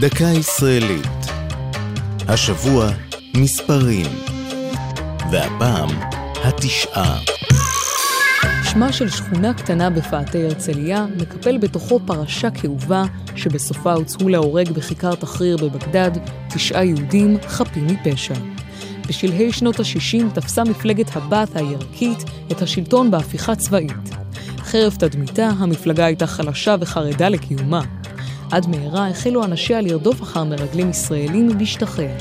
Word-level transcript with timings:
דקה 0.00 0.24
ישראלית. 0.24 1.26
השבוע 2.28 2.88
מספרים. 3.36 4.06
והפעם 5.30 5.88
התשעה. 6.44 7.18
שמה 8.62 8.92
של 8.92 9.10
שכונה 9.10 9.54
קטנה 9.54 9.90
בפאתי 9.90 10.44
הרצליה 10.44 11.06
מקפל 11.16 11.58
בתוכו 11.58 12.00
פרשה 12.06 12.50
כאובה 12.50 13.04
שבסופה 13.36 13.92
הוצאו 13.92 14.28
להורג 14.28 14.70
בכיכר 14.70 15.14
תחריר 15.14 15.56
בבגדד 15.56 16.10
תשעה 16.54 16.84
יהודים 16.84 17.36
חפים 17.48 17.86
מפשע. 17.86 18.34
בשלהי 19.08 19.52
שנות 19.52 19.80
ה-60 19.80 20.34
תפסה 20.34 20.64
מפלגת 20.64 21.16
הבת 21.16 21.56
העיראקית 21.56 22.24
את 22.52 22.62
השלטון 22.62 23.10
בהפיכה 23.10 23.56
צבאית. 23.56 24.10
חרף 24.58 24.96
תדמיתה, 24.96 25.48
המפלגה 25.58 26.04
הייתה 26.04 26.26
חלשה 26.26 26.76
וחרדה 26.80 27.28
לקיומה. 27.28 27.95
עד 28.50 28.66
מהרה 28.66 29.08
החלו 29.08 29.44
אנשיה 29.44 29.80
לרדוף 29.80 30.22
אחר 30.22 30.44
מרגלים 30.44 30.90
ישראלים 30.90 31.48
להשתחרר. 31.58 32.16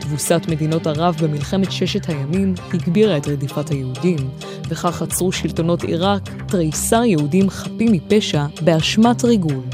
תבוסת 0.00 0.42
מדינות 0.48 0.86
ערב 0.86 1.16
במלחמת 1.22 1.72
ששת 1.72 2.08
הימים 2.08 2.54
הגבירה 2.74 3.16
את 3.16 3.28
רדיפת 3.28 3.68
היהודים, 3.68 4.30
וכך 4.68 5.02
עצרו 5.02 5.32
שלטונות 5.32 5.82
עיראק 5.82 6.22
תריסר 6.46 7.04
יהודים 7.04 7.50
חפים 7.50 7.92
מפשע 7.92 8.46
באשמת 8.60 9.24
ריגול. 9.24 9.64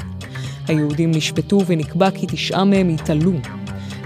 היהודים 0.69 1.11
נשפטו 1.11 1.67
ונקבע 1.67 2.11
כי 2.11 2.27
תשעה 2.27 2.65
מהם 2.65 2.89
התעלו. 2.89 3.33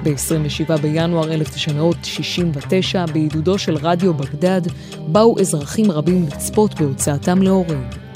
ב-27 0.02 0.76
בינואר 0.82 1.32
1969, 1.32 3.06
בעידודו 3.06 3.58
של 3.58 3.76
רדיו 3.76 4.14
בגדד, 4.14 4.60
באו 5.08 5.40
אזרחים 5.40 5.90
רבים 5.90 6.26
לצפות 6.26 6.80
בהוצאתם 6.80 7.42
להורג. 7.42 8.09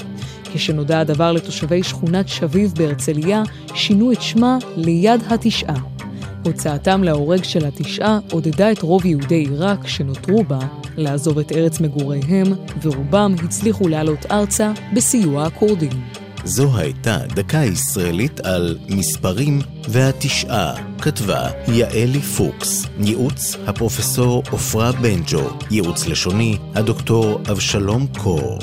כשנודע 0.55 1.01
הדבר 1.01 1.33
לתושבי 1.33 1.83
שכונת 1.83 2.29
שביב 2.29 2.73
בהרצליה, 2.77 3.43
שינו 3.75 4.13
את 4.13 4.23
שמה 4.23 4.59
ליד 4.77 5.21
התשעה. 5.29 5.75
הוצאתם 6.45 7.05
להורג 7.05 7.45
של 7.45 7.67
התשעה 7.67 8.19
עודדה 8.31 8.73
את 8.73 8.83
רוב 8.83 9.07
יהודי 9.07 9.35
עיראק 9.35 9.89
שנותרו 9.89 10.45
בה 10.45 10.59
לעזוב 10.97 11.39
את 11.39 11.53
ארץ 11.53 11.81
מגוריהם, 11.81 12.47
ורובם 12.83 13.35
הצליחו 13.45 13.89
לעלות 13.89 14.27
ארצה 14.31 14.73
בסיוע 14.95 15.45
הכורדים. 15.45 15.93
זו 16.45 16.77
הייתה 16.77 17.19
דקה 17.27 17.59
ישראלית 17.59 18.41
על 18.41 18.79
מספרים 18.89 19.61
והתשעה, 19.89 20.75
כתבה 21.03 21.51
יעלי 21.69 22.21
פוקס, 22.21 22.87
ייעוץ 23.01 23.57
הפרופסור 23.67 24.43
עפרה 24.53 24.93
בנג'ו, 24.93 25.51
ייעוץ 25.71 26.07
לשוני 26.07 26.59
הדוקטור 26.75 27.41
אבשלום 27.51 28.07
קור. 28.19 28.59